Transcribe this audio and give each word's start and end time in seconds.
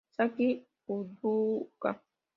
Saki 0.15 0.47
Fukuda 0.87 1.91